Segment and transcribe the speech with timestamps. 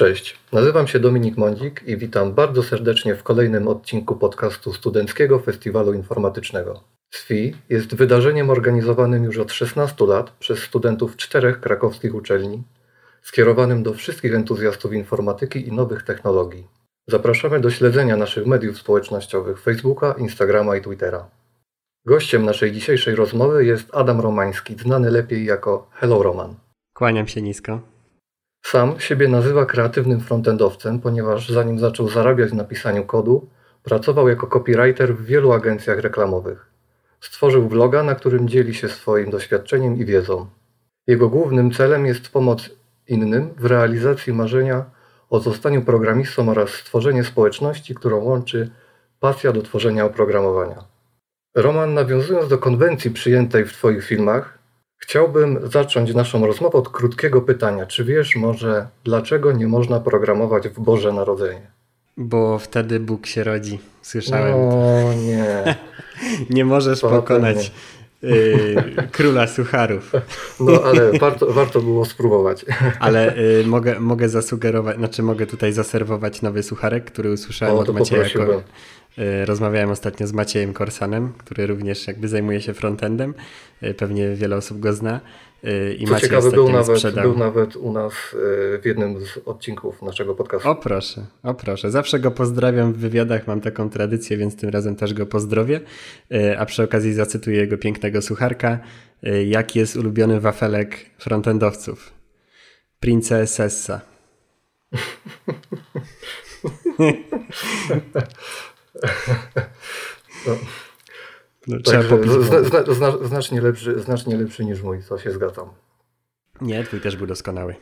[0.00, 5.92] Cześć, nazywam się Dominik Mądzik i witam bardzo serdecznie w kolejnym odcinku podcastu Studenckiego Festiwalu
[5.92, 6.80] Informatycznego.
[7.10, 12.62] SFI jest wydarzeniem organizowanym już od 16 lat przez studentów czterech krakowskich uczelni,
[13.22, 16.66] skierowanym do wszystkich entuzjastów informatyki i nowych technologii.
[17.06, 21.28] Zapraszamy do śledzenia naszych mediów społecznościowych Facebooka, Instagrama i Twittera.
[22.06, 26.54] Gościem naszej dzisiejszej rozmowy jest Adam Romański, znany lepiej jako Hello Roman.
[26.94, 27.80] Kłaniam się nisko.
[28.62, 33.48] Sam siebie nazywa kreatywnym frontendowcem, ponieważ zanim zaczął zarabiać na pisaniu kodu,
[33.82, 36.66] pracował jako copywriter w wielu agencjach reklamowych.
[37.20, 40.46] Stworzył bloga, na którym dzieli się swoim doświadczeniem i wiedzą.
[41.06, 42.70] Jego głównym celem jest pomoc
[43.08, 44.84] innym w realizacji marzenia
[45.30, 48.70] o zostaniu programistą oraz stworzenie społeczności, którą łączy
[49.20, 50.84] pasja do tworzenia oprogramowania.
[51.54, 54.58] Roman, nawiązując do konwencji przyjętej w Twoich filmach,
[55.00, 57.86] chciałbym zacząć naszą rozmowę od krótkiego pytania.
[57.86, 61.70] Czy wiesz może, dlaczego nie można programować w Boże Narodzenie?
[62.16, 63.78] Bo wtedy Bóg się rodzi.
[64.02, 64.54] Słyszałem.
[64.54, 65.76] O nie.
[66.56, 67.72] nie możesz pokonać
[68.24, 68.76] y,
[69.12, 70.12] króla sucharów.
[70.60, 72.64] No ale warto, warto było spróbować.
[73.00, 77.94] Ale y, mogę, mogę zasugerować, znaczy mogę tutaj zaserwować nowy sucharek, który usłyszałem o, od
[77.94, 78.22] Macieja.
[78.22, 78.62] Jako,
[79.18, 83.34] y, rozmawiałem ostatnio z Maciejem Korsanem, który również jakby zajmuje się frontendem.
[83.82, 85.20] Y, pewnie wiele osób go zna.
[85.64, 89.38] Y, I Co Maciej ciekawe, był nawet, był nawet u nas y, w jednym z
[89.46, 90.68] odcinków naszego podcastu.
[90.68, 91.90] O proszę, o proszę.
[91.90, 95.80] Zawsze go pozdrawiam w wywiadach, mam taką tradycję, więc tym razem też go pozdrowię.
[96.32, 98.78] Y, a przy okazji zacytuję jego pięknego sucharka.
[99.46, 102.12] Jaki jest ulubiony wafelek frontendowców?
[103.00, 104.00] Princesessa.
[110.46, 110.56] no.
[111.66, 115.68] No, trzeba popić zna, zna, zna, znacznie, lepszy, znacznie lepszy niż mój, to się zgadzam.
[116.60, 117.74] Nie, twój też był doskonały.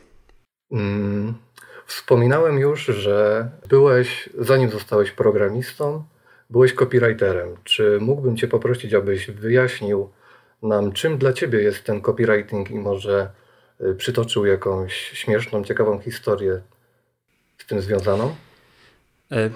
[0.71, 1.33] Mm,
[1.85, 6.03] wspominałem już, że byłeś, zanim zostałeś programistą,
[6.49, 7.55] byłeś copywriterem.
[7.63, 10.09] Czy mógłbym Cię poprosić, abyś wyjaśnił
[10.63, 13.31] nam, czym dla Ciebie jest ten copywriting i może
[13.81, 16.61] y, przytoczył jakąś śmieszną, ciekawą historię
[17.57, 18.35] z tym związaną?
[19.31, 19.49] E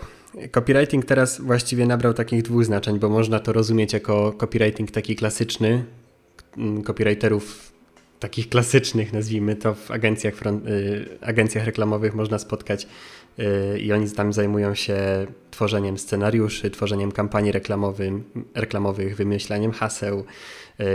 [0.51, 5.85] Copywriting teraz właściwie nabrał takich dwóch znaczeń, bo można to rozumieć jako copywriting taki klasyczny,
[6.57, 7.73] mm, copywriterów
[8.23, 12.87] takich klasycznych, nazwijmy to, w agencjach, front, y, agencjach reklamowych można spotkać
[13.39, 14.97] y, i oni tam zajmują się
[15.51, 17.51] tworzeniem scenariuszy, tworzeniem kampanii
[18.55, 20.25] reklamowych, wymyślaniem haseł,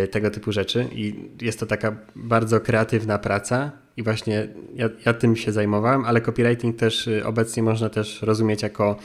[0.04, 0.88] y, tego typu rzeczy.
[0.92, 6.20] I jest to taka bardzo kreatywna praca, i właśnie ja, ja, tym się zajmowałem, ale
[6.20, 8.96] copywriting też obecnie można też rozumieć jako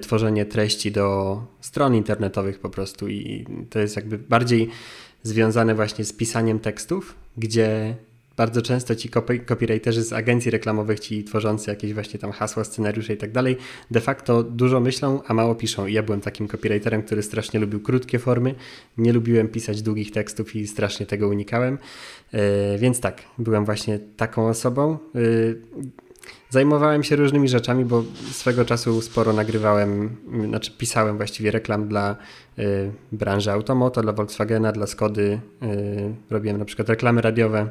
[0.00, 4.68] tworzenie treści do stron internetowych po prostu i to jest jakby bardziej
[5.22, 7.96] związane właśnie z pisaniem tekstów, gdzie
[8.36, 9.08] bardzo często ci
[9.46, 13.56] copywriterzy z agencji reklamowych, ci tworzący jakieś właśnie tam hasła, scenariusze i tak dalej,
[13.90, 15.86] de facto dużo myślą, a mało piszą.
[15.86, 18.54] I ja byłem takim copywriterem, który strasznie lubił krótkie formy,
[18.98, 21.78] nie lubiłem pisać długich tekstów i strasznie tego unikałem.
[22.32, 22.40] Yy,
[22.78, 24.98] więc tak, byłem właśnie taką osobą.
[25.14, 25.60] Yy,
[26.56, 30.16] Zajmowałem się różnymi rzeczami, bo swego czasu sporo nagrywałem,
[30.48, 32.16] znaczy pisałem właściwie reklam dla
[32.58, 35.40] y, branży automoto, dla Volkswagena, dla Skody.
[35.62, 37.68] Y, robiłem na przykład reklamy radiowe.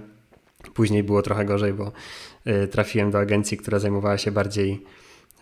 [0.74, 1.91] Później było trochę gorzej, bo
[2.47, 4.84] y, trafiłem do agencji, która zajmowała się bardziej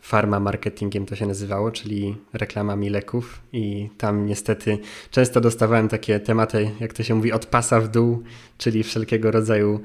[0.02, 4.78] farma marketingiem to się nazywało, czyli reklamami leków i tam niestety
[5.12, 8.24] często dostawałem takie tematy, jak to się mówi, od pasa w dół,
[8.58, 9.80] czyli wszelkiego rodzaju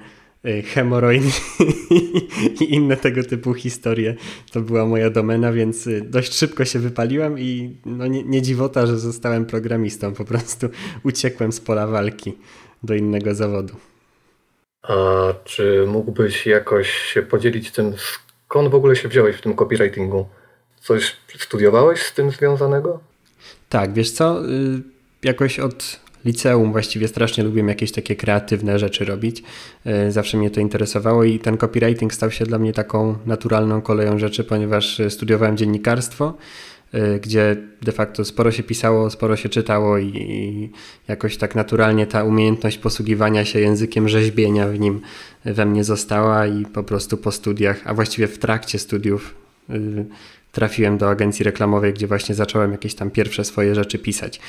[0.46, 1.22] Y, hemoroid
[2.60, 4.14] i inne tego typu historie.
[4.52, 8.86] To była moja domena, więc y, dość szybko się wypaliłem i no nie, nie dziwota,
[8.86, 10.14] że zostałem programistą.
[10.14, 10.68] Po prostu
[11.02, 12.38] uciekłem z pola walki
[12.82, 13.74] do innego zawodu.
[14.82, 14.94] A
[15.44, 20.26] czy mógłbyś jakoś się podzielić tym, skąd w ogóle się wziąłeś w tym copywritingu?
[20.80, 23.00] Coś studiowałeś z tym związanego?
[23.68, 24.82] Tak, wiesz co, y,
[25.22, 29.42] jakoś od liceum właściwie strasznie lubiłem jakieś takie kreatywne rzeczy robić.
[29.84, 34.18] E, zawsze mnie to interesowało i ten copywriting stał się dla mnie taką naturalną koleją
[34.18, 36.34] rzeczy, ponieważ e, studiowałem dziennikarstwo,
[36.92, 40.70] e, gdzie de facto sporo się pisało, sporo się czytało i,
[41.08, 45.00] jakoś tak naturalnie ta umiejętność posługiwania się językiem rzeźbienia w nim
[45.44, 49.34] we mnie została i po prostu po studiach, a właściwie w trakcie studiów
[50.52, 54.40] trafiłem do agencji reklamowej, gdzie właśnie zacząłem jakieś tam pierwsze swoje rzeczy pisać.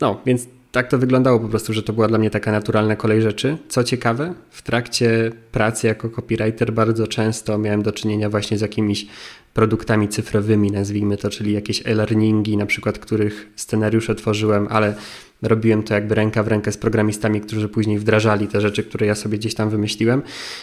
[0.00, 3.22] No, więc tak to wyglądało po prostu, że to była dla mnie taka naturalna kolej
[3.22, 3.56] rzeczy.
[3.68, 9.06] Co ciekawe, w trakcie pracy jako copywriter bardzo często miałem do czynienia właśnie z jakimiś
[9.54, 14.94] produktami cyfrowymi, nazwijmy to, czyli jakieś e-learningi, na przykład których scenariusze tworzyłem, ale
[15.42, 19.14] robiłem to jakby ręka w rękę z programistami, którzy później wdrażali te rzeczy, które ja
[19.14, 20.22] sobie gdzieś tam wymyśliłem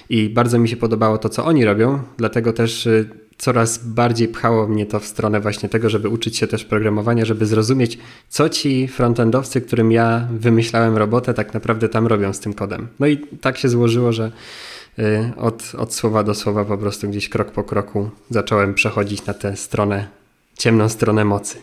[0.09, 3.09] i bardzo mi się podobało to, co oni robią, dlatego też y,
[3.41, 7.45] coraz bardziej pchało mnie to w stronę właśnie tego, żeby uczyć się też programowania, żeby
[7.45, 7.97] zrozumieć,
[8.29, 12.87] co ci frontendowcy, którym ja wymyślałem robotę, tak naprawdę tam robią z tym kodem.
[12.99, 14.31] No i tak się złożyło, że
[14.99, 19.33] y, od, od słowa do słowa po prostu gdzieś krok po kroku zacząłem przechodzić na
[19.33, 20.07] tę stronę,
[20.57, 21.57] ciemną stronę mocy.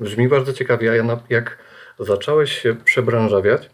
[0.00, 1.58] Brzmi bardzo ciekawie, a jak
[1.98, 3.70] zacząłeś się przebranżawiać,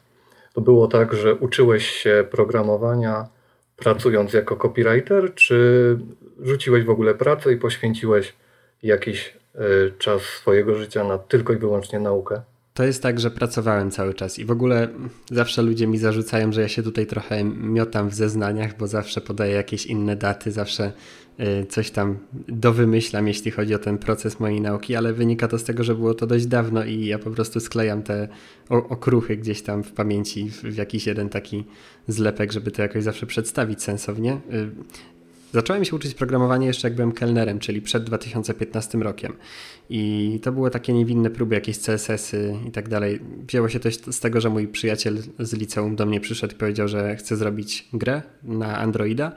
[0.53, 3.40] to było tak, że uczyłeś się programowania
[3.81, 5.99] pracując jako copywriter, czy
[6.43, 8.35] rzuciłeś w ogóle pracę i poświęciłeś
[8.83, 9.61] jakiś e,
[9.99, 12.43] czas swojego życia na tylko i wyłącznie naukę?
[12.81, 14.89] To jest tak, że pracowałem cały czas i w ogóle
[15.31, 19.55] zawsze ludzie mi zarzucają, że ja się tutaj trochę miotam w zeznaniach, bo zawsze podaję
[19.55, 20.93] jakieś inne daty, zawsze
[21.41, 22.19] Y, coś tam
[22.49, 26.15] dowymyślam, jeśli chodzi o ten proces mojej nauki, ale wynika to z tego, że było
[26.15, 28.29] to dość dawno i ja po prostu sklejam te
[28.69, 31.65] okruchy gdzieś tam w pamięci w jakiś jeden taki
[32.09, 34.41] zlepek, żeby to jakoś zawsze przedstawić sensownie.
[35.53, 39.33] Zacząłem się uczyć programowania jeszcze jak byłem kelnerem, czyli przed 2015 rokiem.
[39.91, 43.21] I to były takie niewinne próby, jakieś CSS-y i tak dalej.
[43.49, 46.89] Wzięło się to z tego, że mój przyjaciel z liceum do mnie przyszedł i powiedział,
[46.89, 49.33] że chce zrobić grę na Androida,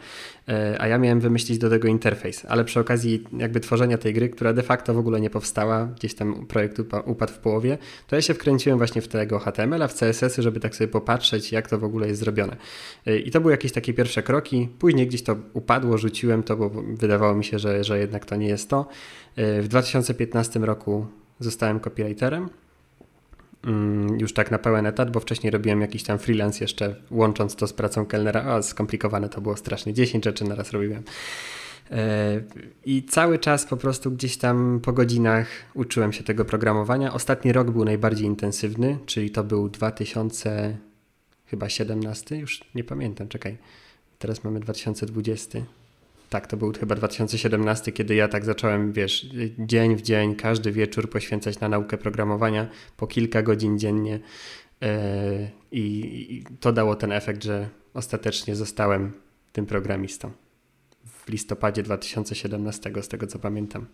[0.80, 2.45] a ja miałem wymyślić do tego interfejs.
[2.45, 6.16] Ale przy okazji jakby tworzenia tej gry, która de facto w ogóle nie powstała, gdzieś
[6.16, 10.42] tam projekt upadł w połowie, to ja się wkręciłem właśnie w tego HTML-a, w CSS-y,
[10.42, 12.57] żeby tak sobie popatrzeć, jak to w ogóle jest zrobione.
[13.06, 14.69] E, I to były jakieś takie pierwsze kroki.
[14.80, 18.48] Później gdzieś to upadło, rzuciłem to, bo wydawało mi się, że, że jednak to nie
[18.48, 18.88] jest to.
[19.36, 21.06] E, w 2015 roku
[21.39, 22.50] zostałem copywriterem.
[23.65, 27.68] Mm, już tak na pełen etat, bo wcześniej robiłem jakiś tam freelance jeszcze, łącząc to
[27.68, 28.44] z pracą kelnera.
[28.44, 29.94] A skomplikowane to było strasznie.
[29.94, 31.04] 10 rzeczy naraz robiłem.
[31.92, 32.42] E,
[32.86, 37.13] I cały czas po prostu gdzieś tam po godzinach uczyłem się tego programowania.
[37.13, 40.77] Ostatni rok był najbardziej intensywny, czyli to był 2000
[41.45, 43.57] chyba 17, już nie pamiętam, czekaj.
[44.19, 45.60] Teraz mamy 2020
[46.33, 49.27] tak, to był chyba 2017, kiedy ja tak zacząłem, wiesz,
[49.59, 54.19] dzień w dzień, każdy wieczór poświęcać na naukę programowania po kilka godzin dziennie.
[54.81, 59.12] E, I to dało ten efekt, że ostatecznie zostałem
[59.51, 60.31] tym programistą
[61.06, 63.86] w listopadzie 2017, z tego co pamiętam.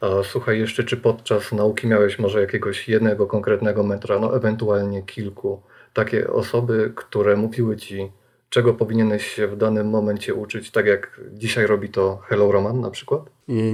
[0.00, 5.62] A słuchaj, jeszcze czy podczas nauki miałeś może jakiegoś jednego konkretnego mentora, no ewentualnie kilku,
[5.92, 8.10] takie osoby, które mówiły ci,
[8.48, 12.90] czego powinieneś się w danym momencie uczyć, tak jak dzisiaj robi to Hello Roman na
[12.90, 13.22] przykład?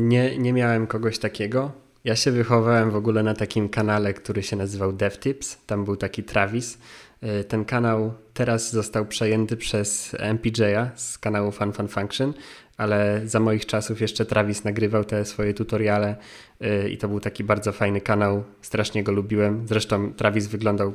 [0.01, 1.73] Nie, nie miałem kogoś takiego.
[2.05, 5.59] Ja się wychowałem w ogóle na takim kanale, który się nazywał DevTips.
[5.67, 6.79] Tam był taki Travis.
[7.23, 12.33] Y, ten kanał teraz został przejęty przez MPJ'a z kanału Fun Fun Function,
[12.77, 16.17] ale za moich czasów jeszcze Travis nagrywał te swoje tutoriale
[16.63, 18.45] y, i to był taki bardzo fajny kanał.
[18.63, 19.69] Strasznie go lubiłem.
[19.69, 20.95] Zresztą Travis wyglądał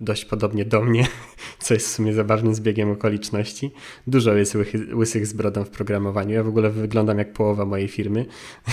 [0.00, 1.06] dość podobnie do mnie,
[1.58, 3.70] co jest w sumie zabawnym zbiegiem okoliczności.
[4.06, 6.34] Dużo jest łysy, łysych z brodą w programowaniu.
[6.34, 8.26] Ja w ogóle wyglądam jak połowa mojej firmy,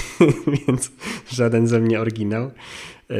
[0.67, 0.91] więc
[1.29, 2.43] żaden ze mnie oryginał.
[2.43, 3.15] Yy,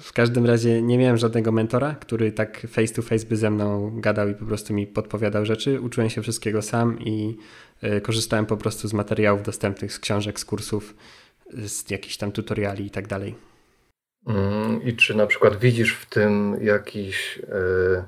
[0.00, 3.92] w każdym razie nie miałem żadnego mentora, który tak face to face by ze mną
[4.00, 5.80] gadał i po prostu mi podpowiadał rzeczy.
[5.80, 7.36] Uczyłem się wszystkiego sam i
[7.82, 10.94] yy, korzystałem po prostu z materiałów dostępnych z książek, z kursów,
[11.66, 13.47] z jakichś tam tutoriali i tak dalej.
[14.28, 18.04] Mm, I czy na przykład widzisz w tym jakiś, e,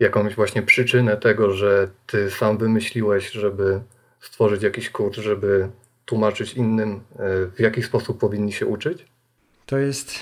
[0.00, 3.80] jakąś właśnie przyczynę tego, że ty sam wymyśliłeś, żeby
[4.20, 5.68] stworzyć jakiś kurs, żeby
[6.04, 7.00] tłumaczyć innym, e,
[7.56, 9.06] w jaki sposób powinni się uczyć?
[9.66, 10.14] To jest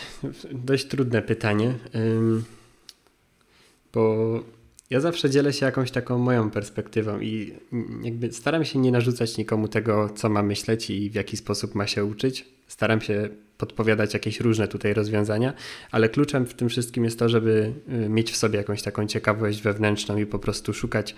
[0.52, 1.74] dość trudne pytanie,
[3.92, 4.34] bo
[4.90, 7.54] ja zawsze dzielę się jakąś taką moją perspektywą i
[8.02, 11.86] jakby staram się nie narzucać nikomu tego, co ma myśleć i w jaki sposób ma
[11.86, 12.48] się uczyć.
[12.66, 13.28] Staram się
[13.60, 15.52] podpowiadać jakieś różne tutaj rozwiązania,
[15.90, 17.72] ale kluczem w tym wszystkim jest to, żeby
[18.04, 21.14] y, mieć w sobie jakąś taką ciekawość wewnętrzną i po prostu szukać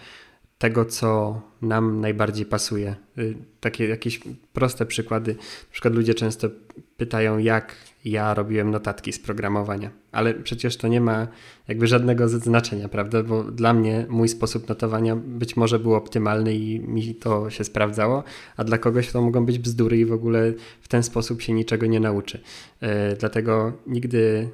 [0.58, 2.94] tego, co nam najbardziej pasuje.
[3.18, 4.20] Y, takie jakieś
[4.52, 5.34] proste przykłady.
[5.34, 6.48] Na przykład ludzie często
[6.96, 11.28] pytają, jak ja robiłem notatki z programowania, ale przecież to nie ma
[11.68, 13.22] jakby żadnego znaczenia, prawda?
[13.22, 18.24] Bo dla mnie mój sposób notowania być może był optymalny i mi to się sprawdzało,
[18.56, 21.86] a dla kogoś to mogą być bzdury i w ogóle w ten sposób się niczego
[21.86, 22.40] nie nauczy.
[22.82, 22.86] Y,
[23.18, 24.48] dlatego nigdy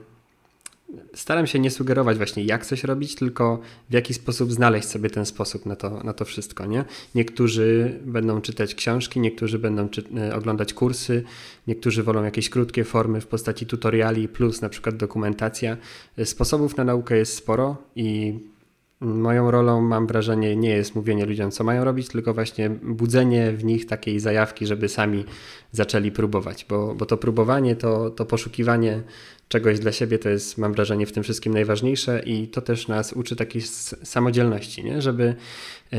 [1.15, 5.27] staram się nie sugerować właśnie jak coś robić, tylko w jaki sposób znaleźć sobie ten
[5.27, 6.67] sposób na to, na to wszystko.
[6.67, 6.85] Nie?
[7.15, 11.23] Niektórzy będą czytać książki, niektórzy będą czy, e, oglądać kursy,
[11.67, 15.77] niektórzy wolą jakieś krótkie formy w postaci tutoriali plus na przykład dokumentacja.
[16.19, 18.39] E, sposobów na naukę jest sporo i
[19.01, 23.65] Moją rolą, mam wrażenie, nie jest mówienie ludziom, co mają robić, tylko właśnie budzenie w
[23.65, 25.25] nich takiej zajawki, żeby sami
[25.73, 29.03] zaczęli próbować, bo, bo to próbowanie, to, to poszukiwanie
[29.49, 33.13] czegoś dla siebie to jest, mam wrażenie, w tym wszystkim najważniejsze i to też nas
[33.13, 33.63] uczy takiej
[34.03, 35.03] samodzielności, nie?
[35.03, 35.35] żeby
[35.93, 35.99] yy,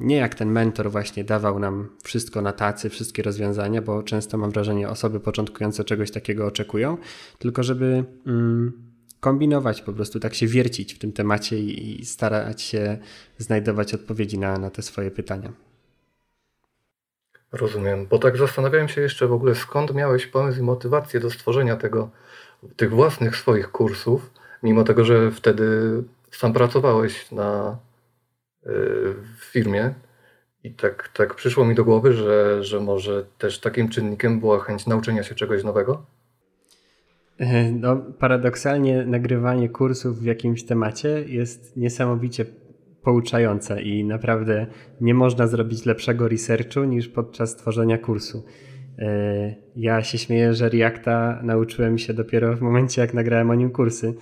[0.00, 4.50] nie jak ten mentor właśnie dawał nam wszystko na tacy, wszystkie rozwiązania, bo często mam
[4.50, 6.96] wrażenie, osoby początkujące czegoś takiego oczekują,
[7.38, 8.04] tylko żeby.
[8.26, 8.91] Yy,
[9.22, 12.98] kombinować, po prostu tak się wiercić w tym temacie i, starać się
[13.38, 15.52] znajdować odpowiedzi na, na te swoje pytania.
[17.52, 21.76] Rozumiem, bo tak zastanawiałem się jeszcze w ogóle, skąd miałeś pomysł i motywację do stworzenia
[21.76, 22.10] tego,
[22.76, 24.30] tych własnych swoich kursów,
[24.62, 25.64] mimo tego, że wtedy
[26.30, 27.78] sam pracowałeś na,
[28.66, 28.68] y,
[29.38, 29.94] w firmie.
[30.64, 34.86] I tak, tak przyszło mi do głowy, że, że może też takim czynnikiem była chęć
[34.86, 36.06] nauczenia się czegoś nowego?
[37.80, 42.44] No, paradoksalnie nagrywanie kursów w jakimś temacie jest niesamowicie
[43.02, 44.66] pouczające i naprawdę
[45.00, 48.44] nie można zrobić lepszego researchu niż podczas tworzenia kursu.
[48.98, 53.70] E, ja się śmieję, że Reacta nauczyłem się dopiero w momencie, jak nagrałem o nim
[53.70, 54.14] kursy.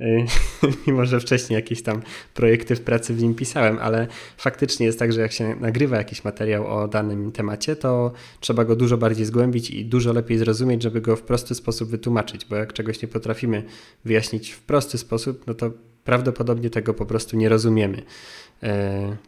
[0.00, 0.26] Y,
[0.86, 2.02] mimo że wcześniej jakieś tam
[2.34, 6.24] projekty w pracy w nim pisałem, ale faktycznie jest tak, że jak się nagrywa jakiś
[6.24, 11.00] materiał o danym temacie, to trzeba go dużo bardziej zgłębić i dużo lepiej zrozumieć, żeby
[11.00, 13.62] go w prosty sposób wytłumaczyć, bo jak czegoś nie potrafimy
[14.04, 15.70] wyjaśnić w prosty sposób, no to
[16.04, 17.98] prawdopodobnie tego po prostu nie rozumiemy.
[17.98, 18.66] Y,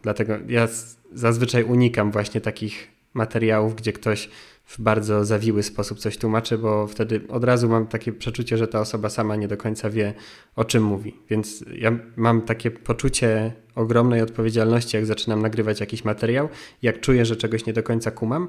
[0.01, 0.67] dlatego ja
[1.13, 4.29] zazwyczaj unikam właśnie takich materiałów, gdzie ktoś
[4.67, 8.79] w bardzo zawiły sposób coś tłumaczy, bo wtedy od razu mam takie przeczucie, że ta
[8.79, 10.13] osoba sama nie do końca wie,
[10.55, 11.15] o czym mówi.
[11.29, 16.49] Więc ja mam takie poczucie ogromnej odpowiedzialności, jak zaczynam nagrywać jakiś materiał.
[16.81, 18.47] Jak czuję, że czegoś nie do końca kumam,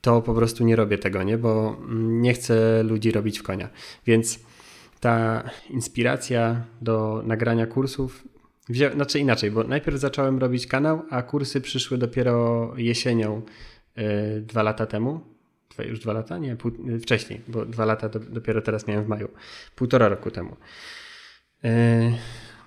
[0.00, 1.38] to po prostu nie robię tego, nie?
[1.38, 3.68] bo nie chcę ludzi robić w konia.
[4.06, 4.38] Więc
[5.00, 8.24] ta inspiracja do nagrania kursów
[8.94, 13.42] znaczy inaczej, bo najpierw zacząłem robić kanał, a kursy przyszły dopiero jesienią
[13.96, 14.04] yy,
[14.40, 15.29] dwa lata temu
[15.88, 16.38] już dwa lata?
[16.38, 16.72] Nie, pół,
[17.02, 19.28] wcześniej, bo dwa lata do, dopiero teraz miałem w maju.
[19.76, 20.56] Półtora roku temu.
[21.62, 21.70] Yy,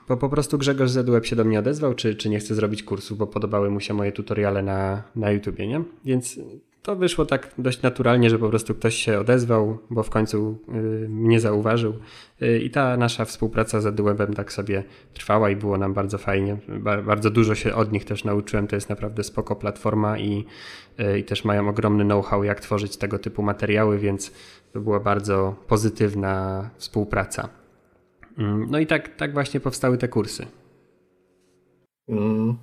[0.07, 3.15] bo po prostu Grzegorz Zedłeb się do mnie odezwał, czy, czy nie chce zrobić kursu,
[3.15, 5.81] bo podobały mu się moje tutoriale na, na YouTubie, nie?
[6.05, 6.39] Więc
[6.83, 11.09] to wyszło tak dość naturalnie, że po prostu ktoś się odezwał, bo w końcu y,
[11.09, 11.93] mnie zauważył.
[12.41, 16.57] Y, I ta nasza współpraca z Edwebem tak sobie trwała i było nam bardzo fajnie.
[17.05, 18.67] bardzo dużo się od nich też nauczyłem.
[18.67, 20.45] To jest naprawdę spoko platforma i, y,
[21.17, 24.31] i też mają ogromny know-how, jak tworzyć tego typu materiały, więc
[24.73, 27.49] to była bardzo pozytywna współpraca.
[28.37, 30.45] Mm, no i tak, tak właśnie powstały te kursy.
[32.09, 32.57] Mm.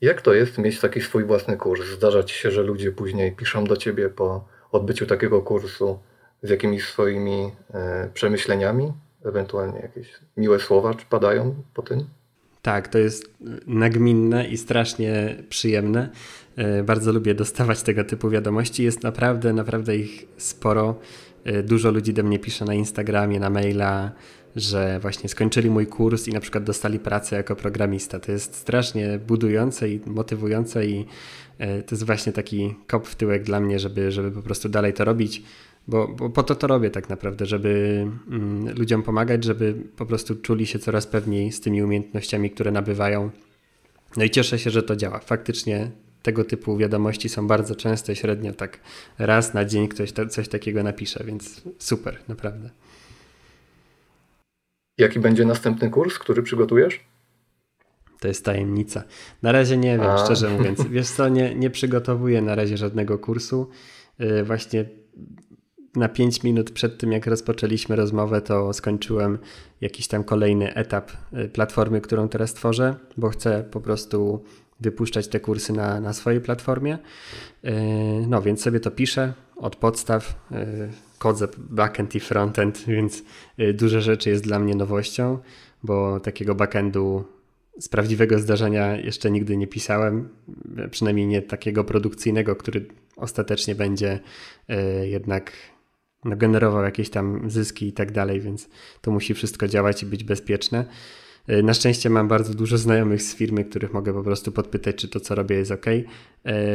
[0.00, 1.86] Jak to jest mieć taki swój własny kurs?
[1.86, 5.98] Zdarza ci się, że ludzie później piszą do ciebie po odbyciu takiego kursu
[6.42, 8.92] z jakimiś swoimi e, przemyśleniami?
[9.24, 12.06] Ewentualnie jakieś miłe słowa czy padają po tym?
[12.66, 13.30] Tak, to jest
[13.66, 16.08] nagminne i strasznie przyjemne.
[16.56, 18.84] E, bardzo lubię dostawać tego typu wiadomości.
[18.84, 20.98] Jest naprawdę, naprawdę ich sporo.
[21.44, 24.12] E, dużo ludzi do mnie pisze na Instagramie, na maila,
[24.56, 28.20] że właśnie skończyli mój kurs i na przykład dostali pracę jako programista.
[28.20, 31.06] To jest strasznie budujące i motywujące i
[31.58, 34.92] e, to jest właśnie taki kop w tyłek dla mnie, żeby, żeby po prostu dalej
[34.92, 35.42] to robić,
[35.88, 40.36] bo, bo po to to robię tak naprawdę, żeby mm, ludziom pomagać, żeby po prostu
[40.36, 43.30] czuli się coraz pewniej z tymi umiejętnościami, które nabywają.
[44.16, 45.18] No i cieszę się, że to działa.
[45.18, 45.90] Faktycznie
[46.22, 48.80] tego typu wiadomości są bardzo częste, średnio tak
[49.18, 52.70] raz na dzień ktoś to, coś takiego napisze, więc super, naprawdę.
[54.98, 57.00] Jaki będzie następny kurs, który przygotujesz?
[58.20, 59.04] To jest tajemnica.
[59.42, 60.24] Na razie nie wiem, A.
[60.24, 60.86] szczerze mówiąc.
[60.90, 63.70] Wiesz co, nie, nie przygotowuję na razie żadnego kursu.
[64.20, 64.84] Y, właśnie
[65.96, 69.38] na 5 minut przed tym, jak rozpoczęliśmy rozmowę, to skończyłem
[69.80, 74.44] jakiś tam kolejny etap y, platformy, którą teraz tworzę, bo chcę po prostu
[74.80, 76.98] wypuszczać te kursy na, na swojej platformie.
[77.64, 77.70] Y,
[78.28, 80.34] no więc sobie to piszę od podstaw
[81.18, 83.22] kodzę backend i frontend, więc
[83.60, 85.38] y, dużo rzeczy jest dla mnie nowością,
[85.82, 87.24] bo takiego backendu
[87.78, 90.28] z prawdziwego zdarzenia jeszcze nigdy nie pisałem,
[90.90, 92.86] przynajmniej nie takiego produkcyjnego, który
[93.16, 94.20] ostatecznie będzie
[94.70, 95.52] y, jednak
[96.24, 98.68] no, generował jakieś tam zyski i tak dalej, więc
[99.00, 100.84] to musi wszystko działać i być bezpieczne.
[101.50, 105.08] Y, na szczęście mam bardzo dużo znajomych z firmy, których mogę po prostu podpytać, czy
[105.08, 105.86] to, co robię, jest ok.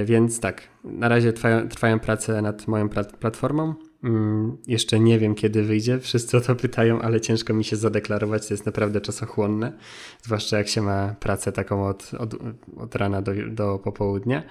[0.05, 3.75] Więc tak, na razie trwają, trwają prace nad moją platformą.
[4.03, 6.00] Mm, jeszcze nie wiem, kiedy wyjdzie.
[6.00, 8.48] Wszyscy o to pytają, ale ciężko mi się zadeklarować.
[8.48, 9.74] To jest naprawdę czasochłonne,
[10.21, 12.36] zwłaszcza jak się ma pracę taką od, od,
[12.77, 14.43] od rana do, do popołudnia.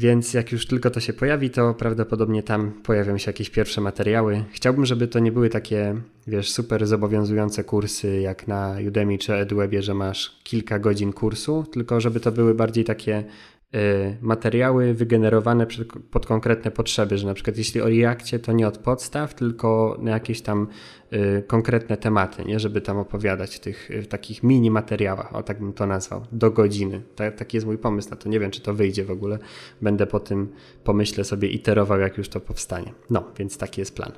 [0.00, 4.44] Więc jak już tylko to się pojawi, to prawdopodobnie tam pojawią się jakieś pierwsze materiały.
[4.52, 5.94] Chciałbym, żeby to nie były takie,
[6.26, 12.00] wiesz, super zobowiązujące kursy jak na Udemy czy EduWebie, że masz kilka godzin kursu, tylko
[12.00, 13.24] żeby to były bardziej takie
[14.20, 15.66] materiały wygenerowane
[16.10, 20.10] pod konkretne potrzeby, że na przykład jeśli o Reakcie, to nie od podstaw, tylko na
[20.10, 20.66] jakieś tam
[21.12, 22.60] y, konkretne tematy, nie?
[22.60, 26.50] żeby tam opowiadać w tych w takich mini materiałach, o tak bym to nazwał, do
[26.50, 27.02] godziny.
[27.16, 28.28] Tak, taki jest mój pomysł na to.
[28.28, 29.38] Nie wiem, czy to wyjdzie w ogóle.
[29.82, 30.52] Będę po tym,
[30.84, 32.92] pomyślę sobie, iterował, jak już to powstanie.
[33.10, 34.12] No, więc taki jest plan.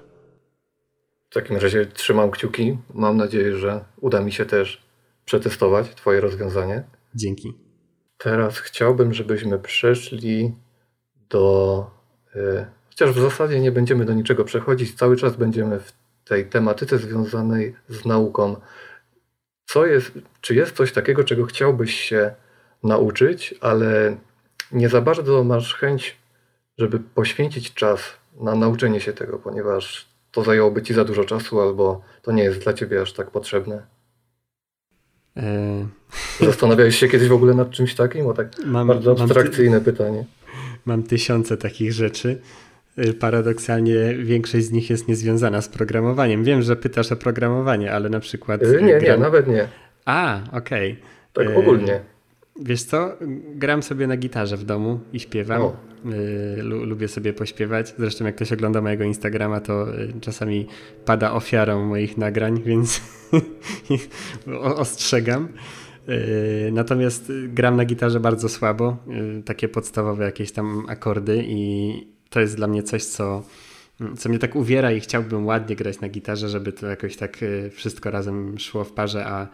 [1.30, 2.78] W takim razie trzymam kciuki.
[2.94, 4.82] Mam nadzieję, że uda mi się też
[5.24, 6.84] przetestować Twoje rozwiązanie.
[7.14, 7.61] Dzięki.
[8.22, 10.54] Teraz chciałbym, żebyśmy przeszli
[11.30, 11.90] do.
[12.36, 15.92] E, chociaż w zasadzie nie będziemy do niczego przechodzić, cały czas będziemy w
[16.24, 18.56] tej tematyce związanej z nauką.
[19.66, 22.34] Co jest, czy jest coś takiego, czego chciałbyś się
[22.82, 24.16] nauczyć, ale
[24.72, 26.16] nie za bardzo masz chęć,
[26.78, 28.00] żeby poświęcić czas
[28.40, 32.58] na nauczenie się tego, ponieważ to zajęłoby ci za dużo czasu, albo to nie jest
[32.58, 33.86] dla ciebie aż tak potrzebne?
[35.36, 35.86] E...
[36.40, 38.26] Zastanawiałeś się kiedyś w ogóle nad czymś takim?
[38.26, 39.92] O tak mam, bardzo abstrakcyjne mam ty...
[39.92, 40.24] pytanie.
[40.84, 42.40] Mam tysiące takich rzeczy.
[42.98, 46.44] Y, paradoksalnie większość z nich jest niezwiązana z programowaniem.
[46.44, 48.62] Wiem, że pytasz o programowanie, ale na przykład.
[48.62, 49.02] Y, nie, gram...
[49.02, 49.68] nie, nawet nie.
[50.04, 50.92] A, okej.
[51.32, 51.46] Okay.
[51.46, 52.00] Tak ogólnie.
[52.60, 53.16] Wiesz co?
[53.54, 55.62] Gram sobie na gitarze w domu i śpiewam.
[55.62, 55.76] O.
[56.06, 57.94] Y, lubię sobie pośpiewać.
[57.98, 60.66] Zresztą jak ktoś ogląda mojego Instagrama, to y, czasami
[61.04, 63.00] pada ofiarą moich nagrań, więc
[64.76, 65.48] ostrzegam.
[66.08, 68.96] Y, natomiast gram na gitarze bardzo słabo,
[69.44, 71.92] takie podstawowe jakieś tam akordy i
[72.30, 73.42] to jest dla mnie coś, co,
[74.18, 77.38] co mnie tak uwiera i chciałbym ładnie grać na gitarze, żeby to jakoś tak
[77.70, 79.48] wszystko razem szło w parze, a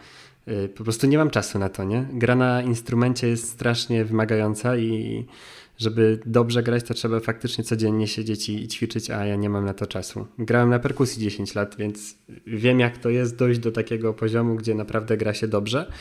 [0.77, 2.07] po prostu nie mam czasu na to, nie?
[2.13, 5.27] Gra na instrumencie jest strasznie wymagająca i
[5.79, 9.75] żeby dobrze grać, to trzeba faktycznie codziennie siedzieć i ćwiczyć, a ja nie mam na
[9.75, 10.27] to czasu.
[10.39, 12.15] Grałem na perkusji 10 lat, więc
[12.47, 15.93] wiem, jak to jest dojść do takiego poziomu, gdzie naprawdę gra się dobrze,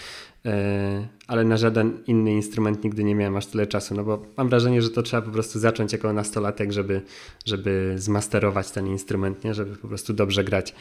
[0.46, 4.50] e, ale na żaden inny instrument nigdy nie miałem aż tyle czasu, no bo mam
[4.50, 7.02] wrażenie, że to trzeba po prostu zacząć jako nastolatek, żeby,
[7.46, 9.54] żeby zmasterować ten instrument, nie?
[9.54, 10.76] żeby po prostu dobrze grać.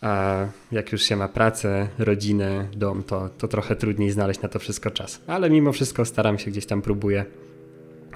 [0.00, 4.58] A jak już się ma pracę, rodzinę, dom, to, to trochę trudniej znaleźć na to
[4.58, 5.20] wszystko czas.
[5.26, 7.24] Ale mimo wszystko staram się gdzieś tam, próbuję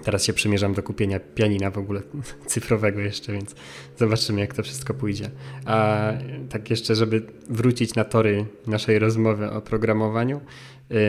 [0.05, 2.03] Teraz się przymierzam do kupienia pianina w ogóle
[2.47, 3.55] cyfrowego jeszcze, więc
[3.97, 5.31] zobaczymy, jak to wszystko pójdzie.
[5.65, 6.13] A
[6.49, 10.41] tak jeszcze, żeby wrócić na tory naszej rozmowy o programowaniu,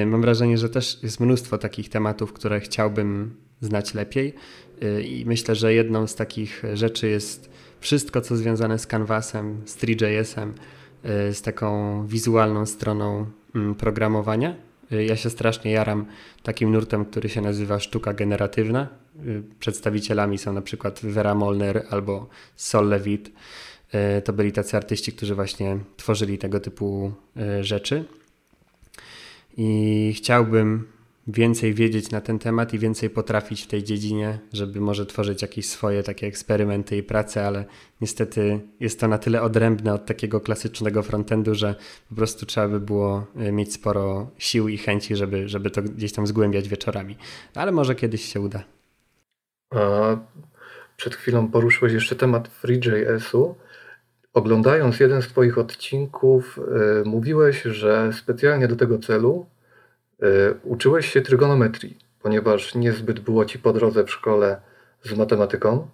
[0.02, 4.34] y, mam wrażenie, że też jest mnóstwo takich tematów, które chciałbym znać lepiej
[4.84, 9.78] y, i myślę, że jedną z takich rzeczy jest wszystko, co związane z Canvasem, z
[9.78, 10.54] 3JS-em,
[11.30, 16.06] y, z taką wizualną stroną mm, programowania ja się strasznie jaram
[16.43, 18.88] takim nurtem, który się nazywa sztuka generatywna.
[19.26, 23.32] Y, przedstawicielami są na przykład Vera Molner albo Sol Levitt.
[24.17, 27.12] Y, to byli tacy artyści, którzy właśnie tworzyli tego typu
[27.62, 28.06] rzeczy.
[29.58, 30.88] I chciałbym
[31.27, 35.69] więcej wiedzieć na ten temat i więcej potrafić w tej dziedzinie, żeby może tworzyć jakieś
[35.69, 37.65] swoje takie eksperymenty i prace, ale
[38.01, 41.75] niestety jest to na tyle odrębne od takiego klasycznego frontendu, że
[42.09, 46.13] po prostu trzeba by było e, mieć sporo sił i chęci, żeby, żeby to gdzieś
[46.13, 47.17] tam zgłębiać wieczorami.
[47.55, 48.63] Ale może kiedyś się uda.
[49.75, 50.17] A
[50.97, 53.55] przed chwilą poruszyłeś jeszcze temat FreeJS-u.
[54.33, 59.45] Oglądając jeden z Twoich odcinków, yy, mówiłeś, że specjalnie do tego celu
[60.63, 64.62] uczyłeś się trygonometrii, ponieważ niezbyt było ci po drodze w szkole
[65.03, 65.88] z matematyką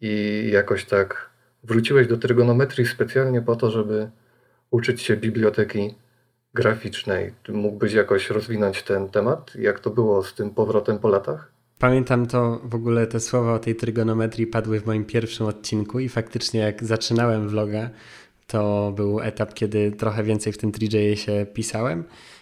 [0.00, 1.30] i jakoś tak
[1.64, 4.10] wróciłeś do trygonometrii specjalnie po to, żeby
[4.70, 5.94] uczyć się biblioteki
[6.54, 7.32] graficznej.
[7.48, 9.54] Mógłbyś jakoś rozwinąć ten temat?
[9.54, 11.52] Jak to było z tym powrotem po latach?
[11.78, 16.08] Pamiętam to w ogóle te słowa o tej trygonometrii padły w moim pierwszym odcinku i
[16.08, 17.90] faktycznie jak zaczynałem vloga,
[18.46, 22.37] to był etap, kiedy trochę więcej w tym 3 się pisałem Y,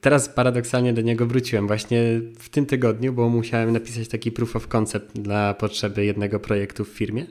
[0.00, 2.02] teraz paradoksalnie do niego wróciłem właśnie
[2.38, 6.88] w tym tygodniu, bo musiałem napisać taki proof of concept dla potrzeby jednego projektu w
[6.88, 7.26] firmie.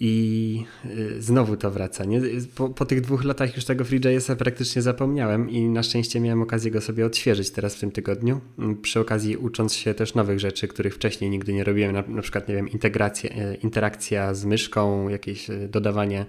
[0.00, 2.04] I y, znowu to wraca.
[2.04, 2.20] Nie?
[2.54, 6.70] Po, po tych dwóch latach już tego FreeJS-a praktycznie zapomniałem i na szczęście miałem okazję
[6.70, 8.40] go sobie odświeżyć teraz w tym tygodniu.
[8.58, 12.22] Mm, przy okazji ucząc się też nowych rzeczy, których wcześniej nigdy nie robiłem, na, na
[12.22, 16.26] przykład, nie wiem, integrację, interakcja z myszką, jakieś dodawanie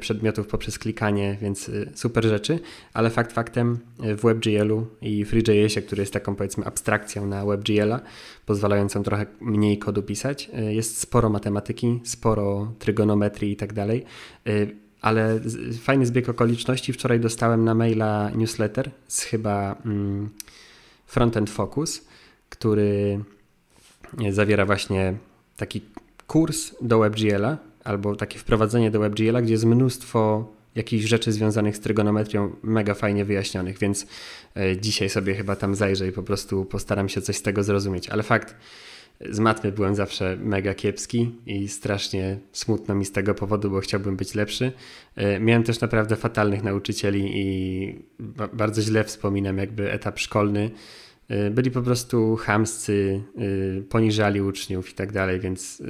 [0.00, 2.58] przedmiotów poprzez klikanie, więc super rzeczy,
[2.92, 8.00] ale fakt faktem w WebGL-u i FreeJS-ie, który jest taką powiedzmy abstrakcją na WebGL-a,
[8.46, 14.04] pozwalającą trochę mniej kodu pisać, jest sporo matematyki, sporo trygonometrii i tak dalej
[15.04, 15.40] ale
[15.82, 16.92] fajny zbieg okoliczności.
[16.92, 20.30] Wczoraj dostałem na maila newsletter z chyba mm,
[21.06, 22.04] Frontend Focus,
[22.48, 23.20] który
[24.30, 25.14] zawiera właśnie
[25.56, 25.80] taki
[26.26, 31.80] kurs do WebGL-a albo takie wprowadzenie do WebGL-a, gdzie jest mnóstwo jakichś rzeczy związanych z
[31.80, 34.06] trygonometrią mega fajnie wyjaśnionych, więc
[34.56, 38.08] e, dzisiaj sobie chyba tam zajrzę i po prostu postaram się coś z tego zrozumieć.
[38.08, 38.56] Ale fakt,
[39.30, 44.16] z matmy byłem zawsze mega kiepski i strasznie smutno mi z tego powodu, bo chciałbym
[44.16, 44.72] być lepszy.
[45.16, 48.04] E, miałem też naprawdę fatalnych nauczycieli i
[48.52, 50.70] bardzo źle wspominam jakby etap szkolny.
[51.28, 53.22] E, byli po prostu chamscy,
[53.88, 55.82] poniżali uczniów i tak dalej, więc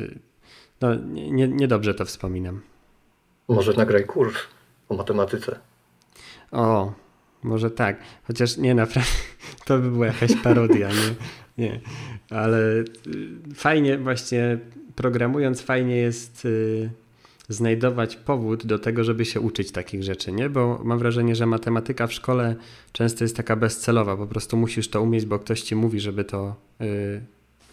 [0.85, 0.95] no,
[1.47, 2.61] niedobrze nie to wspominam.
[3.49, 4.35] Może nagraj kurs
[4.89, 5.59] o matematyce.
[6.53, 6.93] O,
[7.43, 7.97] może tak.
[8.27, 9.11] Chociaż nie, naprawdę
[9.67, 11.15] to by była jakaś parodia, nie?
[11.59, 11.81] Nie,
[12.31, 12.85] ale y,
[13.55, 14.59] fajnie właśnie
[14.97, 16.91] programując, fajnie jest y,
[17.49, 20.51] znajdować powód do tego, żeby się uczyć takich rzeczy, nie?
[20.51, 22.57] Bo mam wrażenie, że matematyka w szkole
[22.93, 26.57] często jest taka bezcelowa, po prostu musisz to umieć, bo ktoś ci mówi, żeby to
[26.81, 27.21] y,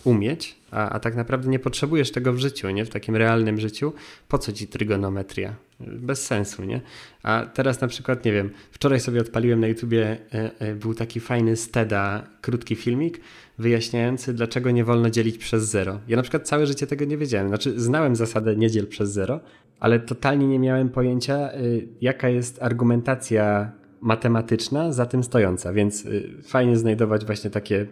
[0.04, 2.86] umieć, a, a tak naprawdę nie potrzebujesz tego w życiu, nie?
[2.86, 3.94] W takim realnym życiu.
[4.28, 5.56] Po co ci trygonometria?
[5.80, 6.82] Bez sensu, nie?
[7.24, 11.20] A teraz na przykład, nie wiem, wczoraj sobie odpaliłem na YouTubie, e, e, był taki
[11.20, 13.22] fajny Steda, krótki filmik,
[13.58, 16.00] wyjaśniający, dlaczego nie wolno dzielić przez zero.
[16.08, 17.48] Ja na przykład całe życie tego nie wiedziałem.
[17.48, 19.40] Znaczy, znałem zasadę nie dziel przez zero,
[19.80, 26.30] ale totalnie nie miałem pojęcia, y, jaka jest argumentacja matematyczna za tym stojąca, więc y,
[26.44, 27.88] fajnie znajdować właśnie takie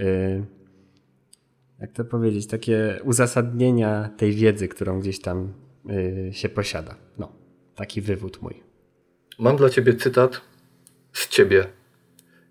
[0.00, 0.44] y,
[1.80, 5.52] jak to powiedzieć, takie uzasadnienia tej wiedzy, którą gdzieś tam
[5.84, 6.94] yy, się posiada.
[7.18, 7.32] No,
[7.74, 8.62] taki wywód mój.
[9.38, 10.40] Mam dla ciebie cytat
[11.12, 11.66] z ciebie.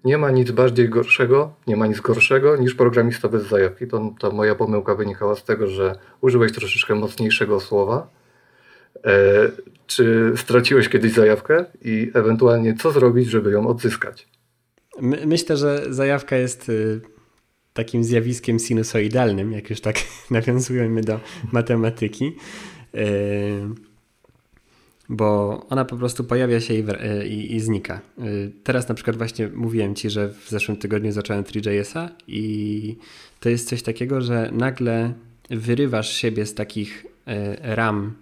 [0.03, 3.87] Nie ma nic bardziej gorszego, nie ma nic gorszego niż programista bez zajawki.
[3.87, 8.09] To, ta moja pomyłka wynikała z tego, że użyłeś troszeczkę mocniejszego słowa.
[9.05, 9.11] E,
[9.87, 14.27] czy straciłeś kiedyś zajawkę i ewentualnie co zrobić, żeby ją odzyskać?
[15.01, 17.01] My, myślę, że zajawka jest y,
[17.75, 19.95] takim zjawiskiem sinusoidalnym, jak już tak
[20.31, 21.19] nawiązujemy do
[21.51, 22.35] matematyki,
[22.93, 23.07] e,
[25.09, 28.01] bo ona po prostu pojawia się i, e, i, i, znika.
[28.19, 28.23] E,
[28.63, 32.97] teraz na przykład właśnie mówiłem Ci, że w zeszłym tygodniu zacząłem 3JS-a i
[33.39, 35.13] to jest coś takiego, że nagle
[35.49, 37.05] wyrywasz siebie z takich
[37.61, 38.13] ram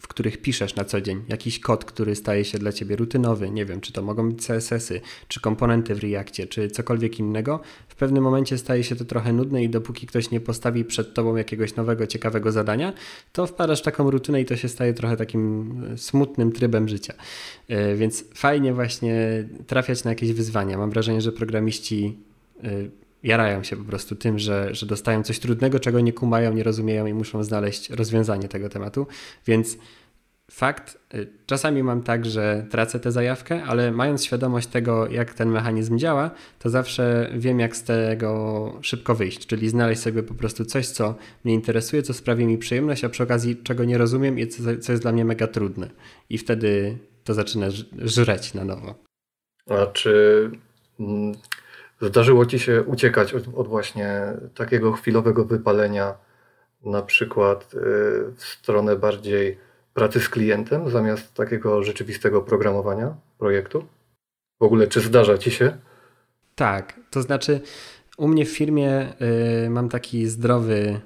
[0.00, 3.66] w których piszesz na co dzień, jakiś kod, który staje się dla ciebie rutynowy, nie
[3.66, 8.24] wiem, czy to mogą być CSS-y, czy komponenty w Reakcie, czy cokolwiek innego, w pewnym
[8.24, 12.06] momencie staje się to trochę nudne i dopóki ktoś nie postawi przed tobą jakiegoś nowego,
[12.06, 12.92] ciekawego zadania,
[13.32, 17.14] to wpadasz w taką rutynę i to się staje trochę takim e, smutnym trybem życia.
[17.68, 20.78] E, więc fajnie właśnie trafiać na jakieś wyzwania.
[20.78, 22.18] Mam wrażenie, że programiści
[22.62, 26.62] e, jarają się po prostu tym, że, że dostają coś trudnego, czego nie kumają, nie
[26.62, 29.06] rozumieją i muszą znaleźć rozwiązanie tego tematu.
[29.46, 29.78] Więc
[30.50, 35.48] fakt, y, czasami mam tak, że tracę tę zajawkę, ale mając świadomość tego, jak ten
[35.48, 40.64] mechanizm działa, to zawsze wiem, jak z tego szybko wyjść, czyli znaleźć sobie po prostu
[40.64, 44.46] coś, co mnie interesuje, co sprawi mi przyjemność, a przy okazji czego nie rozumiem i
[44.46, 45.90] co, co jest dla mnie mega trudne.
[46.30, 47.66] I wtedy to zaczyna
[47.98, 48.94] żreć na nowo.
[49.66, 50.50] A czy
[51.00, 51.34] mm,
[52.00, 54.22] Zdarzyło ci się uciekać od, od właśnie
[54.54, 56.14] takiego chwilowego wypalenia,
[56.84, 57.78] na przykład y,
[58.36, 59.58] w stronę bardziej
[59.94, 63.84] pracy z klientem, zamiast takiego rzeczywistego programowania projektu?
[64.60, 65.76] W ogóle, czy zdarza ci się?
[66.54, 67.60] Tak, to znaczy
[68.16, 69.12] u mnie w firmie
[69.66, 71.00] y, mam taki zdrowy,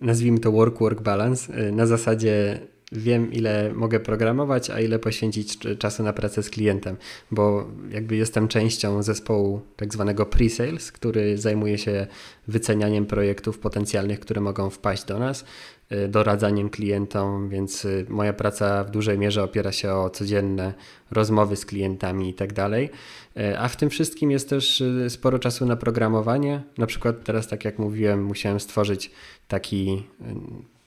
[0.00, 2.60] nazwijmy to work-work balance, y, na zasadzie
[2.94, 6.96] wiem, ile mogę programować, a ile poświęcić czasu na pracę z klientem,
[7.30, 12.06] bo jakby jestem częścią zespołu tak zwanego pre-sales, który zajmuje się
[12.48, 15.44] wycenianiem projektów potencjalnych, które mogą wpaść do nas,
[15.92, 20.74] y, doradzaniem klientom, więc y, moja praca w dużej mierze opiera się o codzienne
[21.10, 22.90] rozmowy z klientami i tak dalej.
[23.36, 26.62] Y, a w tym wszystkim jest też sporo czasu na programowanie.
[26.78, 29.10] Na przykład teraz, tak jak mówiłem, musiałem stworzyć
[29.48, 30.02] taki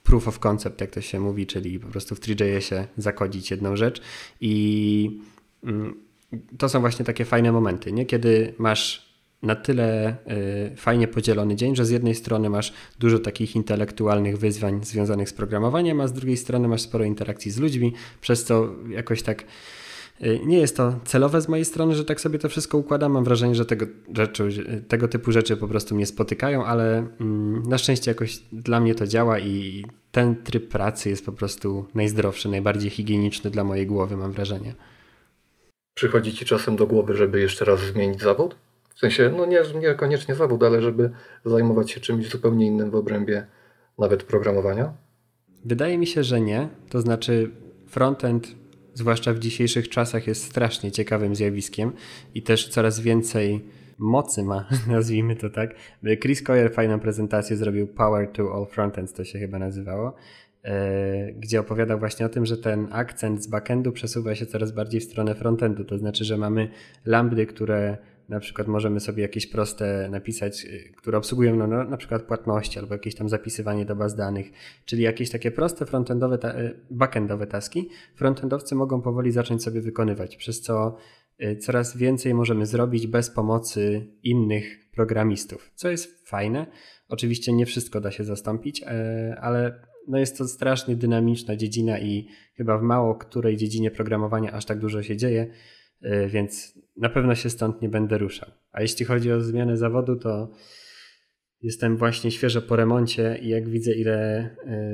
[0.08, 4.00] proof of concept, jak to się mówi, czyli po prostu w 3JSie zakodzić jedną rzecz
[4.40, 5.20] i
[5.64, 5.94] mm,
[6.58, 8.06] to są właśnie takie fajne momenty, nie?
[8.06, 9.08] kiedy masz
[9.42, 10.16] na tyle
[10.72, 15.32] y, fajnie podzielony dzień, że z jednej strony masz dużo takich intelektualnych wyzwań związanych z
[15.32, 19.44] programowaniem, a z drugiej strony masz sporo interakcji z ludźmi, przez co jakoś tak
[20.20, 23.12] nie jest to celowe z mojej strony, że tak sobie to wszystko układam.
[23.12, 24.48] Mam wrażenie, że tego, rzeczy,
[24.88, 29.06] tego typu rzeczy po prostu mnie spotykają, ale mm, na szczęście jakoś dla mnie to
[29.06, 34.32] działa i ten tryb pracy jest po prostu najzdrowszy, najbardziej higieniczny dla mojej głowy, mam
[34.32, 34.74] wrażenie.
[35.94, 38.56] Przychodzi ci czasem do głowy, żeby jeszcze raz zmienić zawód?
[38.94, 41.10] W sensie, no nie, niekoniecznie zawód, ale żeby
[41.44, 43.46] zajmować się czymś zupełnie innym w obrębie
[43.98, 44.92] nawet programowania?
[45.64, 46.68] Wydaje mi się, że nie.
[46.90, 47.50] To znaczy,
[47.86, 48.54] frontend,
[48.98, 51.92] zwłaszcza w dzisiejszych czasach, jest strasznie ciekawym zjawiskiem
[52.34, 53.64] i też coraz więcej
[53.98, 55.74] mocy ma, nazwijmy to tak.
[56.22, 60.14] Chris Coyer fajną prezentację zrobił Power to All Frontends, to się chyba nazywało,
[60.64, 65.00] e, gdzie opowiadał właśnie o tym, że ten akcent z backendu przesuwa się coraz bardziej
[65.00, 65.84] w stronę frontendu.
[65.84, 66.68] To znaczy, że mamy
[67.04, 67.96] lambdy, które
[68.28, 72.78] na przykład możemy sobie jakieś proste napisać, y, które obsługują no, no, na przykład płatności
[72.78, 74.52] albo jakieś tam zapisywanie do baz danych,
[74.84, 80.60] czyli jakieś takie proste frontendowe, y, backendowe taski, frontendowcy mogą powoli zacząć sobie wykonywać, przez
[80.60, 80.96] co
[81.42, 86.66] y, coraz więcej możemy zrobić bez pomocy innych programistów, co jest fajne.
[87.08, 88.82] Oczywiście nie wszystko da się zastąpić,
[89.40, 94.64] ale no jest to strasznie dynamiczna dziedzina i chyba w mało której dziedzinie programowania aż
[94.64, 95.46] tak dużo się dzieje,
[96.28, 98.50] więc na pewno się stąd nie będę ruszał.
[98.72, 100.50] A jeśli chodzi o zmianę zawodu, to
[101.62, 104.46] jestem właśnie świeżo po remoncie i jak widzę, ile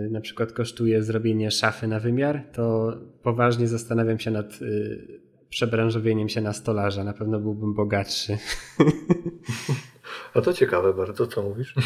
[0.06, 6.28] y, na przykład kosztuje zrobienie szafy na wymiar, to poważnie zastanawiam się nad y, przebranżowieniem
[6.28, 7.04] się na stolarza.
[7.04, 8.38] Na pewno byłbym bogatszy.
[10.34, 11.74] A to ciekawe bardzo, co mówisz.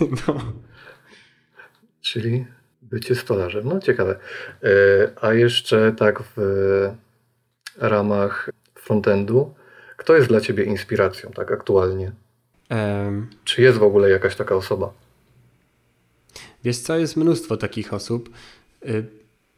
[0.00, 0.52] No.
[2.00, 2.46] Czyli
[2.82, 3.68] bycie stolarzem.
[3.68, 4.18] No ciekawe.
[4.62, 4.68] E,
[5.20, 6.36] a jeszcze tak w
[7.78, 8.50] ramach
[8.88, 9.54] frontendu.
[9.96, 12.12] Kto jest dla ciebie inspiracją, tak aktualnie?
[12.70, 14.92] Um, Czy jest w ogóle jakaś taka osoba?
[16.64, 18.30] Wiesz co, jest mnóstwo takich osób
[18.86, 19.04] y,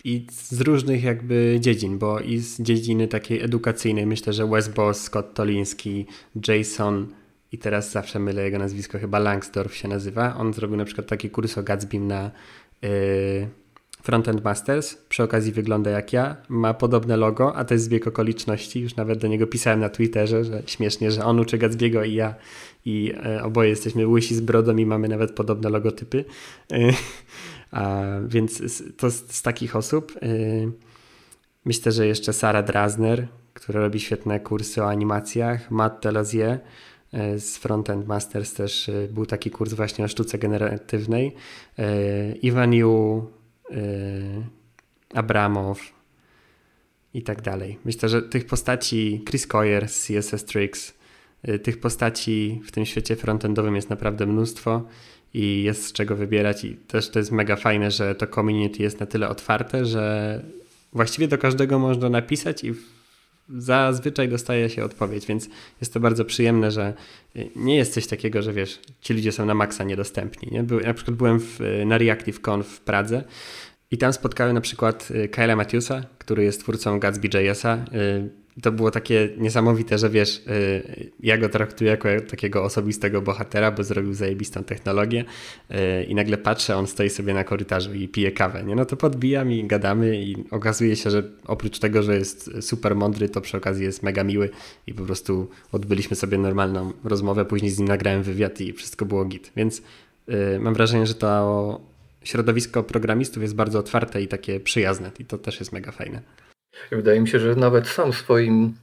[0.05, 5.03] i z różnych jakby dziedzin, bo i z dziedziny takiej edukacyjnej myślę, że Wes Boss,
[5.03, 6.07] Scott Toliński,
[6.49, 7.07] Jason
[7.53, 10.37] i teraz zawsze mylę jego nazwisko, chyba Langsdorff się nazywa.
[10.37, 12.31] On zrobił na przykład taki kurs o Gatsbym na
[12.85, 13.49] y,
[14.03, 18.81] Frontend Masters, przy okazji wygląda jak ja, ma podobne logo, a to jest zbieg okoliczności.
[18.81, 22.35] Już nawet do niego pisałem na Twitterze, że śmiesznie, że on uczy Gatsby'ego i ja
[22.85, 26.25] i e, oboje jesteśmy łysi z brodą i mamy nawet podobne logotypy.
[26.73, 26.77] E,
[27.71, 28.63] a, więc
[28.97, 30.13] to z, z takich osób.
[30.23, 30.27] E,
[31.65, 36.59] myślę, że jeszcze Sara Drasner, która robi świetne kursy o animacjach, Matt Delosier
[37.39, 41.35] z Frontend Masters też był taki kurs właśnie o sztuce generatywnej.
[42.43, 43.27] Ivan Yu
[45.15, 45.93] Abramow
[47.15, 47.79] i tak dalej.
[47.85, 50.95] Myślę, że tych postaci, Chris Coyer z CSS Tricks,
[51.49, 54.83] y, tych postaci w tym świecie frontendowym jest naprawdę mnóstwo
[55.35, 59.01] i jest z czego wybierać i też to jest mega fajne, że to community jest
[59.01, 60.45] na tyle otwarte, że
[60.93, 62.75] właściwie do każdego można napisać i
[63.59, 65.49] zazwyczaj dostaje się odpowiedź, więc
[65.81, 66.95] jest to bardzo przyjemne, że
[67.37, 70.49] y, nie jest coś takiego, że wiesz, ci ludzie są na maksa niedostępni.
[70.53, 70.63] Nie?
[70.63, 73.25] By, na przykład byłem w, na ReactiveConf w Pradze
[73.91, 77.85] i tam spotkałem na przykład y, Kyle'a Matthewsa, który jest twórcą Gatsby.jsa.
[77.95, 80.43] Y, to było takie niesamowite, że wiesz,
[81.21, 85.25] ja go traktuję jako takiego osobistego bohatera, bo zrobił zajebistą technologię
[86.09, 88.75] i nagle patrzę, on stoi sobie na korytarzu i pije kawę, nie?
[88.75, 93.29] No to podbijam i gadamy i okazuje się, że oprócz tego, że jest super mądry,
[93.29, 94.51] to przy okazji jest mega miły
[94.87, 99.25] i po prostu odbyliśmy sobie normalną rozmowę, później z nim nagrałem wywiad i wszystko było
[99.25, 99.83] git, więc
[100.61, 101.81] mam wrażenie, że to
[102.25, 106.23] środowisko programistów jest bardzo otwarte i takie przyjazne i to też jest mega fajne.
[106.93, 108.75] Wydaje mi się, że nawet sam swoim,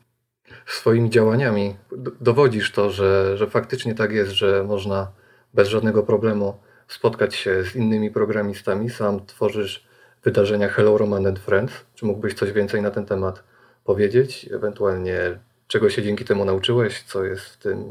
[0.65, 1.75] swoimi działaniami
[2.21, 5.11] dowodzisz to, że, że faktycznie tak jest, że można
[5.53, 6.53] bez żadnego problemu
[6.87, 8.89] spotkać się z innymi programistami.
[8.89, 9.87] Sam tworzysz
[10.23, 11.73] wydarzenia Hello Roman and Friends.
[11.95, 13.43] Czy mógłbyś coś więcej na ten temat
[13.83, 14.49] powiedzieć?
[14.51, 17.03] Ewentualnie czego się dzięki temu nauczyłeś?
[17.03, 17.89] Co jest w tym,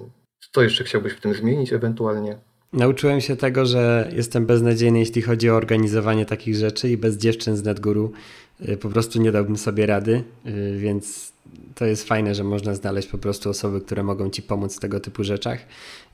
[0.52, 2.38] co jeszcze chciałbyś w tym zmienić ewentualnie?
[2.72, 7.56] Nauczyłem się tego, że jestem beznadziejny, jeśli chodzi o organizowanie takich rzeczy i bez dziewczyn
[7.56, 8.12] z NetGuru
[8.80, 11.32] po prostu nie dałbym sobie rady, y, więc
[11.74, 15.00] to jest fajne, że można znaleźć po prostu osoby, które mogą ci pomóc w tego
[15.00, 15.58] typu rzeczach.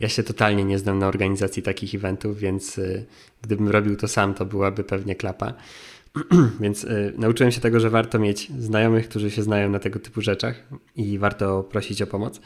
[0.00, 3.04] Ja się totalnie nie znam na organizacji takich eventów, więc y,
[3.42, 5.54] gdybym robił to sam, to byłaby pewnie klapa.
[6.60, 6.86] Więc
[7.18, 10.62] nauczyłem się tego, że warto mieć znajomych, którzy się znają na tego typu rzeczach
[10.96, 12.40] i warto prosić o pomoc.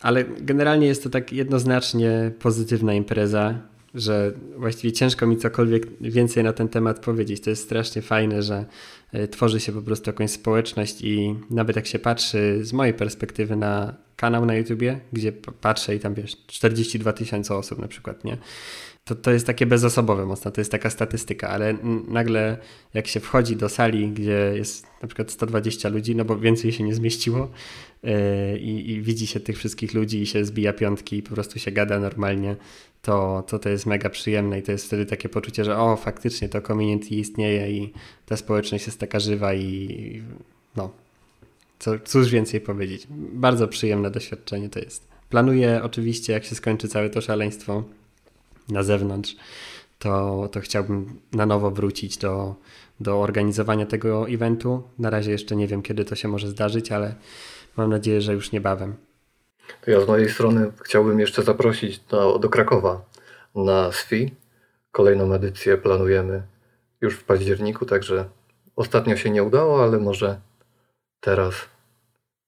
[0.00, 3.58] Ale generalnie jest to tak jednoznacznie pozytywna impreza,
[3.94, 7.40] że właściwie ciężko mi cokolwiek więcej na ten temat powiedzieć.
[7.40, 8.64] To jest strasznie fajne, że
[9.12, 13.56] e, tworzy się po prostu jakąś społeczność i nawet jak się patrzy z mojej perspektywy
[13.56, 18.38] na kanał na YouTubie, gdzie patrzę i tam wiesz 42 tysiące osób na przykład, nie?
[19.04, 21.74] To, to jest takie bezosobowe mocno, to jest taka statystyka, ale
[22.08, 22.58] nagle
[22.94, 26.84] jak się wchodzi do sali, gdzie jest na przykład 120 ludzi, no bo więcej się
[26.84, 27.50] nie zmieściło,
[28.02, 31.70] yy, i, widzi się tych wszystkich ludzi i się zbija piątki i po prostu się
[31.70, 32.56] gada normalnie,
[33.02, 36.48] to, to to jest mega przyjemne i to jest wtedy takie poczucie, że o, faktycznie
[36.48, 37.92] to community istnieje i
[38.26, 40.22] ta społeczność jest taka żywa i
[40.76, 40.90] no,
[41.78, 43.06] co, cóż więcej powiedzieć.
[43.32, 45.08] Bardzo przyjemne doświadczenie to jest.
[45.28, 47.84] Planuję oczywiście, jak się skończy całe to szaleństwo
[48.68, 49.36] na zewnątrz,
[49.98, 52.54] to, to chciałbym na nowo wrócić do,
[53.00, 54.82] do organizowania tego eventu.
[54.98, 57.14] Na razie jeszcze nie wiem, kiedy to się może zdarzyć, ale
[57.76, 58.94] mam nadzieję, że już niebawem.
[59.84, 63.04] To ja z mojej strony chciałbym jeszcze zaprosić do, do Krakowa
[63.54, 64.34] na SFI.
[64.92, 66.42] Kolejną edycję planujemy
[67.00, 68.24] już w październiku, także
[68.76, 70.40] ostatnio się nie udało, ale może
[71.20, 71.54] teraz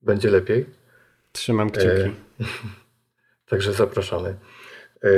[0.03, 0.67] będzie lepiej.
[1.33, 1.87] Trzymam kciuki.
[1.87, 2.11] E,
[3.51, 4.37] także zapraszamy.
[5.05, 5.09] E,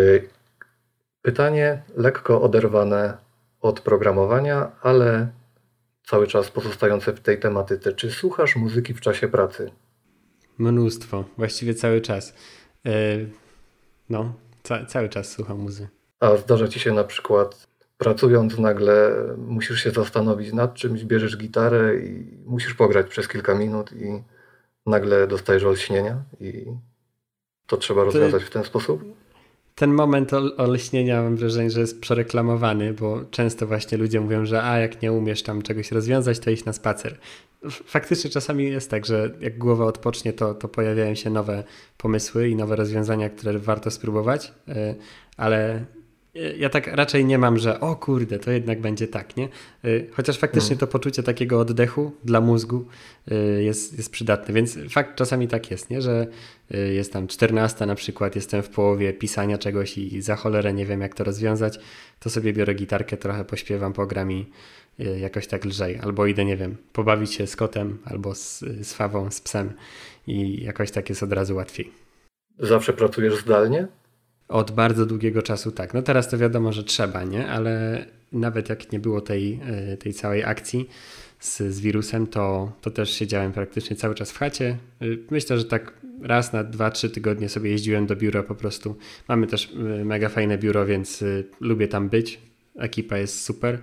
[1.22, 3.16] pytanie lekko oderwane
[3.60, 5.28] od programowania, ale
[6.06, 7.92] cały czas pozostające w tej tematyce.
[7.92, 9.70] Czy słuchasz muzyki w czasie pracy?
[10.58, 12.34] Mnóstwo, właściwie cały czas.
[12.86, 12.90] E,
[14.10, 15.88] no, ca cały czas słucham muzy.
[16.20, 17.66] A zdarza ci się na przykład
[18.02, 23.92] pracując nagle musisz się zastanowić nad czymś, bierzesz gitarę i musisz pograć przez kilka minut
[23.92, 24.22] i
[24.86, 26.66] nagle dostajesz olśnienia i
[27.66, 29.02] to trzeba rozwiązać w ten sposób?
[29.74, 34.78] Ten moment olśnienia mam wrażenie, że jest przereklamowany, bo często właśnie ludzie mówią, że a
[34.78, 37.18] jak nie umiesz tam czegoś rozwiązać, to iść na spacer.
[37.70, 41.64] Faktycznie czasami jest tak, że jak głowa odpocznie, to, to pojawiają się nowe
[41.96, 44.94] pomysły i nowe rozwiązania, które warto spróbować, e,
[45.36, 45.84] ale
[46.34, 49.48] ja tak raczej nie mam, że o kurde, to jednak będzie tak, nie?
[49.84, 50.78] Y, chociaż faktycznie hmm.
[50.78, 52.86] to poczucie takiego oddechu dla mózgu
[53.32, 56.02] y, jest, jest przydatne, więc fakt czasami tak jest, nie?
[56.02, 56.26] Że
[56.74, 60.86] y, jest tam 14 na przykład, jestem w połowie pisania czegoś i za cholerę nie
[60.86, 61.78] wiem jak to rozwiązać,
[62.20, 64.46] to sobie biorę gitarkę, trochę pośpiewam, pogram i
[65.20, 65.98] jakoś tak lżej.
[66.02, 69.72] Albo idę, nie wiem, pobawić się z kotem albo z, z fawą, z psem
[70.26, 71.92] i jakoś tak jest od razu łatwiej.
[72.58, 73.88] Zawsze pracujesz zdalnie?
[74.52, 75.94] Od bardzo długiego czasu tak.
[75.94, 77.48] No teraz to wiadomo, że trzeba, nie?
[77.48, 80.88] Ale nawet jak nie było tej, e, tej całej akcji
[81.40, 84.76] z, z wirusem, to, to też siedziałem praktycznie cały czas w chacie.
[85.00, 88.96] E, myślę, że tak raz na dwa, trzy tygodnie sobie jeździłem do biura po prostu.
[89.28, 91.24] Mamy też e, mega fajne biuro, więc
[91.60, 92.38] lubię tam być.
[92.76, 93.78] Ekipa jest super.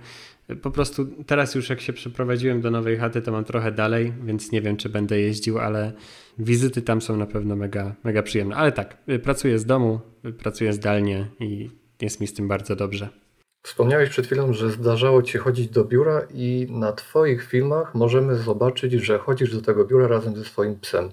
[0.62, 4.52] Po prostu teraz już jak się przeprowadziłem do nowej chaty, to mam trochę dalej, więc
[4.52, 5.92] nie wiem, czy będę jeździł, ale
[6.40, 8.56] wizyty tam są na pewno mega, mega przyjemne.
[8.56, 12.76] Ale tak, y, pracuję z domu, y, pracuję zdalnie i jest mi z tym bardzo
[12.76, 13.08] dobrze.
[13.62, 18.92] Wspomniałeś przed chwilą, że zdarzało Ci chodzić do biura i na Twoich filmach możemy zobaczyć,
[18.92, 21.08] że chodzisz do tego biura razem ze swoim psem.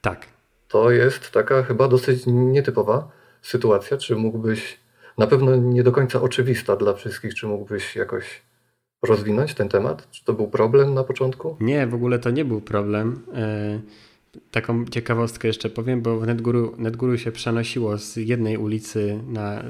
[0.00, 0.26] Tak.
[0.68, 3.08] To jest taka chyba dosyć nietypowa
[3.42, 3.96] sytuacja.
[3.96, 4.78] Czy mógłbyś,
[5.18, 8.42] na pewno nie do końca oczywista dla wszystkich, czy mógłbyś jakoś
[9.02, 10.10] rozwinąć ten temat?
[10.10, 11.56] Czy to był problem na początku?
[11.60, 13.22] Nie, w ogóle to nie był problem.
[13.34, 13.80] E,
[14.50, 19.62] taką ciekawostkę jeszcze powiem, bo w NetGuru, NetGuru się przenosiło z jednej ulicy na,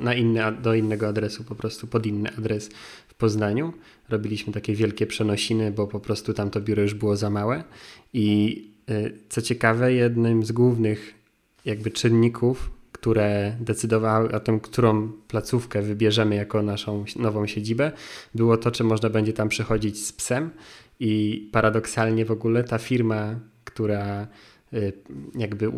[0.00, 2.70] na inny, do innego adresu, po prostu pod inny adres
[3.08, 3.72] w Poznaniu.
[4.08, 7.64] Robiliśmy takie wielkie przenosiny, bo po prostu tam to biuro już było za małe.
[8.12, 8.58] I
[8.88, 11.14] e, co ciekawe, jednym z głównych
[11.64, 12.70] jakby czynników
[13.02, 17.92] które decydowały o tym, którą placówkę wybierzemy jako naszą nową siedzibę,
[18.34, 20.50] było to, czy można będzie tam przychodzić z psem.
[21.00, 23.34] I paradoksalnie w ogóle ta firma,
[23.74, 24.26] która
[24.72, 24.92] y,
[25.34, 25.68] jakby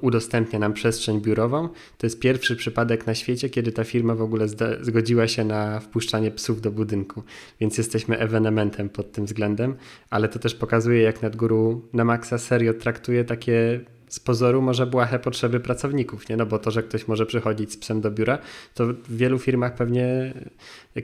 [0.00, 1.68] udostępnia nam przestrzeń biurową.
[1.98, 4.46] To jest pierwszy przypadek na świecie, kiedy ta firma w ogóle
[4.80, 7.22] zgodziła się na wpuszczanie psów do budynku,
[7.60, 9.74] więc jesteśmy ewenementem pod tym względem,
[10.10, 13.80] ale to też pokazuje, jak Nadguru na maksa serio traktuje takie
[14.14, 16.36] z pozoru może błahe potrzeby pracowników, nie?
[16.36, 18.38] No bo to, że ktoś może przychodzić z psem do biura,
[18.74, 20.34] to w wielu firmach pewnie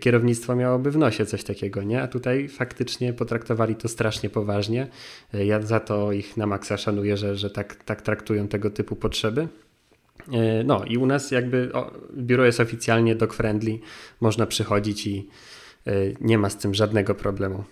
[0.00, 2.02] kierownictwo miałoby w nosie coś takiego, nie?
[2.02, 4.86] A tutaj faktycznie potraktowali to strasznie poważnie.
[5.32, 9.48] Ja za to ich na maksa szanuję, że, że tak, tak traktują tego typu potrzeby.
[10.32, 13.78] E, no i u nas jakby o, biuro jest oficjalnie dog friendly,
[14.20, 15.28] można przychodzić i
[15.86, 17.64] y, nie ma z tym żadnego problemu.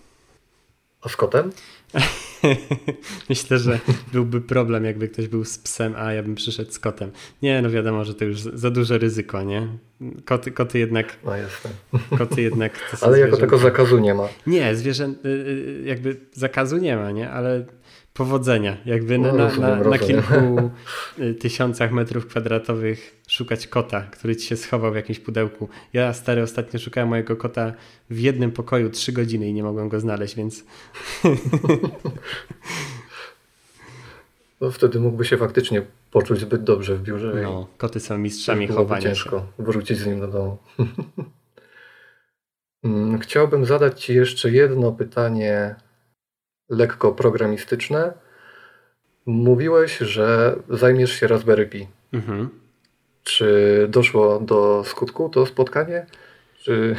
[1.03, 1.53] A z kotem?
[3.29, 3.79] Myślę, że
[4.13, 7.11] byłby problem, jakby ktoś był z psem, a ja bym przyszedł z kotem.
[7.43, 9.69] Nie, no wiadomo, że to już za duże ryzyko, nie?
[10.25, 11.17] Koty, koty jednak.
[11.25, 11.71] No jasne.
[12.19, 12.73] Koty jednak.
[13.03, 14.29] ale jako tego zakazu nie ma.
[14.47, 17.31] Nie, zwierzę, y, y, jakby zakazu nie ma, nie?
[17.31, 17.67] Ale
[18.19, 18.77] powodzenia.
[18.85, 20.71] Jakby na, rozumiem, na, na, kilku
[21.19, 25.69] y, tysiącach metrów kwadratowych szukać kota, który ci się schował w jakimś pudełku.
[25.93, 27.73] Ja stary ostatnio szukałem mojego kota
[28.11, 30.65] w jednym pokoju trzy godziny i nie mogłem go znaleźć, więc...
[34.61, 37.41] No wtedy mógłby się faktycznie poczuć zbyt dobrze w biurze.
[37.43, 39.65] No, koty są mistrzami chowania ciężko się.
[39.65, 40.59] wrócić z nim do domu.
[42.85, 45.77] Mm, chciałbym zadać Ci jeszcze jedno pytanie
[46.69, 48.13] lekko programistyczne.
[49.27, 51.87] Mówiłeś, że zajmiesz się Raspberry Pi.
[52.13, 52.49] Mhm.
[53.23, 56.07] Czy doszło do skutku to spotkanie?
[56.59, 56.97] Czy,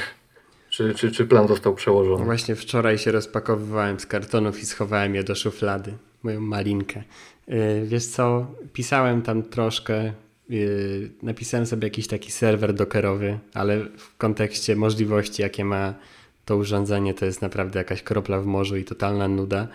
[0.69, 2.25] czy, czy, czy plan został przełożony?
[2.25, 7.03] Właśnie wczoraj się rozpakowywałem z kartonów i schowałem je do szuflady, moją malinkę.
[7.47, 10.13] Yy, wiesz co, pisałem tam troszkę,
[10.49, 15.93] yy, napisałem sobie jakiś taki serwer dockerowy, ale w kontekście możliwości, jakie ma
[16.49, 19.67] to urządzenie, to jest naprawdę jakaś kropla w morzu i totalna nuda.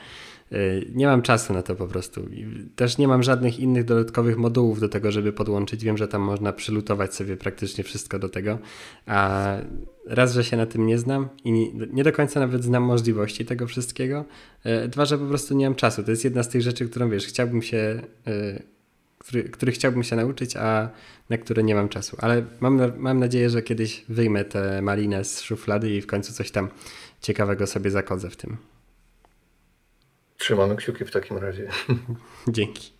[0.52, 2.28] Y, nie mam czasu na to po prostu.
[2.76, 5.84] Też nie mam żadnych innych dodatkowych modułów do tego, żeby podłączyć.
[5.84, 8.58] Wiem, że tam można przylutować sobie praktycznie wszystko do tego.
[9.06, 9.50] A
[10.06, 13.66] raz, że się na tym nie znam i nie do końca nawet znam możliwości tego
[13.66, 14.24] wszystkiego.
[14.84, 16.02] Y, dwa, że po prostu nie mam czasu.
[16.02, 18.62] To jest jedna z tych rzeczy, którą wiesz, chciałbym się, y,
[19.24, 20.88] który, który chciałbym się nauczyć, a
[21.30, 22.16] na które nie mam czasu.
[22.20, 26.50] Ale mam, mam nadzieję, że kiedyś wyjmę tę malinę z szuflady i w końcu coś
[26.50, 26.68] tam
[27.20, 28.56] ciekawego sobie zakodzę w tym.
[30.38, 31.68] Trzymamy kciuki w takim razie.
[32.48, 32.92] Dzięki.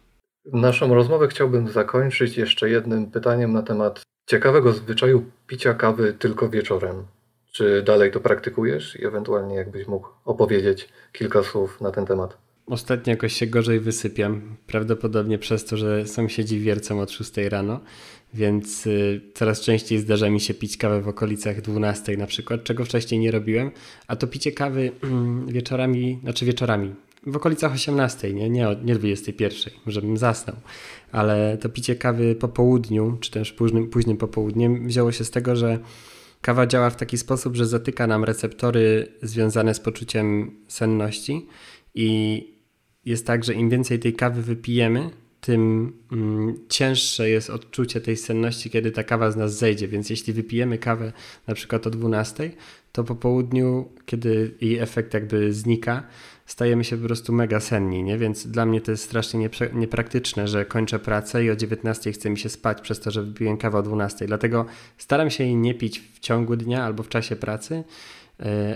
[0.53, 7.07] Naszą rozmowę chciałbym zakończyć jeszcze jednym pytaniem na temat ciekawego zwyczaju picia kawy tylko wieczorem.
[7.53, 12.44] Czy dalej to praktykujesz i ewentualnie jakbyś mógł opowiedzieć kilka słów na ten temat?
[12.67, 17.81] Ostatnio jakoś się gorzej wysypiam, prawdopodobnie przez to, że sąsiedzi wiercą od 6 rano,
[18.35, 22.85] więc y, coraz częściej zdarza mi się pić kawę w okolicach 12 na przykład, czego
[22.85, 23.71] wcześniej nie robiłem,
[24.07, 26.95] a to picie kawy mm, wieczorami, znaczy wieczorami,
[27.27, 30.57] w okolicach 18, nie, nie, nie 21, żebym zasnął.
[31.13, 35.57] Ale to picie kawy po południu, czy też późnym, późnym popołudniem, wzięło się z tego,
[35.57, 35.79] że
[36.41, 41.47] kawa działa w taki sposób, że zatyka nam receptory związane z poczuciem senności
[41.95, 42.54] i
[43.07, 48.71] jest tak, że im więcej tej kawy wypijemy, tym mm, cięższe jest odczucie tej senności,
[48.71, 49.89] kiedy ta kawa z nas zejdzie.
[49.89, 51.13] Więc jeśli wypijemy kawę
[51.47, 52.51] na przykład o 12,
[52.93, 56.03] to po południu, kiedy jej efekt jakby znika,
[56.47, 58.19] stajemy się po prostu mega senni, nie?
[58.19, 62.39] Więc dla mnie to jest strasznie niepraktyczne, że kończę pracę i o 19 chce mi
[62.39, 64.27] się spać przez to, że wypiję kawę o 12.
[64.27, 64.67] Dlatego
[64.99, 67.85] staram się jej nie pić w ciągu dnia albo w czasie pracy,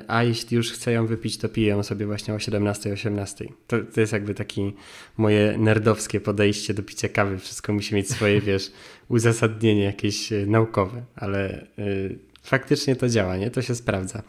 [0.09, 3.47] a jeśli już chcę ją wypić, to piję ją sobie właśnie o 17-18.
[3.67, 4.73] To, to jest jakby takie
[5.17, 7.39] moje nerdowskie podejście do picia kawy.
[7.39, 8.73] Wszystko musi mieć swoje, wiesz,
[9.09, 13.51] uzasadnienie jakieś e, naukowe, ale y, faktycznie to działa, nie?
[13.51, 14.23] To się sprawdza.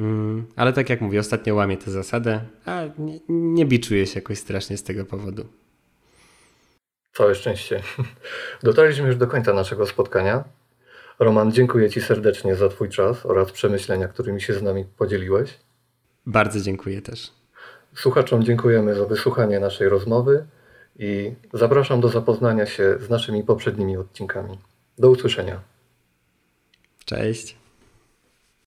[0.00, 4.38] Mm, ale tak jak mówię, ostatnio łamię tę zasadę, a nie, nie biczuję się jakoś
[4.38, 5.48] strasznie z tego powodu.
[7.12, 7.82] Całe szczęście.
[8.62, 10.44] Dotarliśmy już do końca naszego spotkania.
[11.18, 15.58] Roman, dziękuję Ci serdecznie za Twój czas oraz przemyślenia, którymi się z nami podzieliłeś.
[16.26, 17.32] Bardzo dziękuję też.
[17.94, 20.46] Słuchaczom dziękujemy za wysłuchanie naszej rozmowy
[20.98, 24.58] i zapraszam do zapoznania się z naszymi poprzednimi odcinkami.
[24.98, 25.60] Do usłyszenia.
[27.04, 27.61] Cześć.